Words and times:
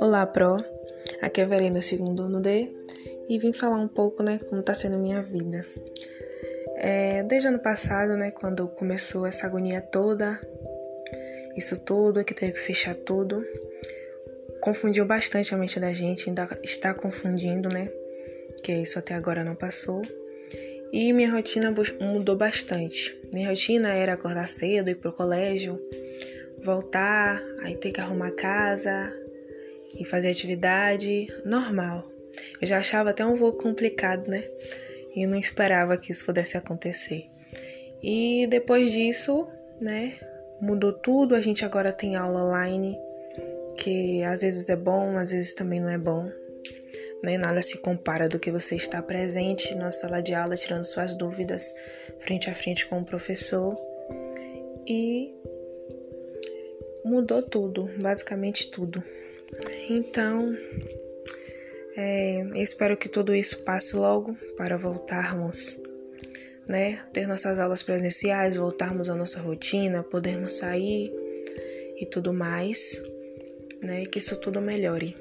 Olá, 0.00 0.26
Pro. 0.26 0.56
Aqui 1.20 1.40
é 1.40 1.44
a 1.44 1.46
Verena, 1.46 1.80
segundo 1.80 2.24
ano 2.24 2.40
D, 2.40 2.72
e 3.28 3.38
vim 3.38 3.52
falar 3.52 3.76
um 3.76 3.86
pouco, 3.86 4.22
né, 4.22 4.40
como 4.48 4.62
tá 4.62 4.74
sendo 4.74 4.98
minha 4.98 5.22
vida. 5.22 5.64
É, 6.76 7.22
desde 7.22 7.48
ano 7.48 7.60
passado, 7.60 8.16
né, 8.16 8.30
quando 8.30 8.66
começou 8.68 9.24
essa 9.26 9.46
agonia 9.46 9.80
toda, 9.80 10.40
isso 11.56 11.78
tudo, 11.78 12.24
que 12.24 12.34
teve 12.34 12.52
que 12.52 12.60
fechar 12.60 12.94
tudo, 12.94 13.44
confundiu 14.60 15.04
bastante 15.04 15.54
a 15.54 15.58
mente 15.58 15.78
da 15.78 15.92
gente, 15.92 16.28
ainda 16.28 16.48
está 16.62 16.92
confundindo, 16.92 17.68
né, 17.72 17.90
que 18.62 18.72
isso 18.72 18.98
até 18.98 19.14
agora 19.14 19.44
não 19.44 19.54
passou. 19.54 20.02
E 20.92 21.10
minha 21.14 21.32
rotina 21.32 21.74
mudou 22.00 22.36
bastante. 22.36 23.18
Minha 23.32 23.48
rotina 23.48 23.94
era 23.94 24.12
acordar 24.12 24.46
cedo, 24.46 24.90
ir 24.90 24.96
pro 24.96 25.10
colégio, 25.10 25.80
voltar, 26.62 27.42
aí 27.62 27.74
ter 27.76 27.92
que 27.92 28.00
arrumar 28.00 28.32
casa 28.32 29.10
e 29.98 30.04
fazer 30.04 30.28
atividade 30.30 31.28
normal. 31.46 32.06
Eu 32.60 32.68
já 32.68 32.76
achava 32.76 33.08
até 33.08 33.24
um 33.24 33.38
pouco 33.38 33.62
complicado, 33.62 34.28
né? 34.28 34.44
E 35.16 35.26
não 35.26 35.38
esperava 35.38 35.96
que 35.96 36.12
isso 36.12 36.26
pudesse 36.26 36.58
acontecer. 36.58 37.24
E 38.02 38.46
depois 38.50 38.92
disso, 38.92 39.48
né, 39.80 40.18
mudou 40.60 40.92
tudo. 40.92 41.34
A 41.34 41.40
gente 41.40 41.64
agora 41.64 41.90
tem 41.90 42.16
aula 42.16 42.44
online, 42.44 42.98
que 43.78 44.22
às 44.24 44.42
vezes 44.42 44.68
é 44.68 44.76
bom, 44.76 45.16
às 45.16 45.30
vezes 45.30 45.54
também 45.54 45.80
não 45.80 45.88
é 45.88 45.98
bom 45.98 46.30
nem 47.22 47.38
nada 47.38 47.62
se 47.62 47.78
compara 47.78 48.28
do 48.28 48.38
que 48.38 48.50
você 48.50 48.74
estar 48.74 49.00
presente 49.02 49.74
na 49.74 49.92
sala 49.92 50.20
de 50.20 50.34
aula, 50.34 50.56
tirando 50.56 50.84
suas 50.84 51.14
dúvidas 51.14 51.72
frente 52.18 52.50
a 52.50 52.54
frente 52.54 52.86
com 52.86 53.00
o 53.00 53.04
professor. 53.04 53.76
E 54.86 55.32
mudou 57.04 57.42
tudo, 57.42 57.88
basicamente 58.00 58.70
tudo. 58.70 59.02
Então, 59.88 60.56
é, 61.96 62.42
espero 62.56 62.96
que 62.96 63.08
tudo 63.08 63.34
isso 63.34 63.62
passe 63.64 63.94
logo 63.96 64.34
para 64.56 64.76
voltarmos, 64.76 65.80
né? 66.66 67.04
Ter 67.12 67.26
nossas 67.28 67.58
aulas 67.58 67.82
presenciais, 67.82 68.56
voltarmos 68.56 69.08
à 69.08 69.14
nossa 69.14 69.40
rotina, 69.40 70.02
podermos 70.02 70.54
sair 70.54 71.12
e 71.96 72.06
tudo 72.06 72.32
mais, 72.32 73.00
né? 73.80 74.04
Que 74.06 74.18
isso 74.18 74.40
tudo 74.40 74.60
melhore. 74.60 75.14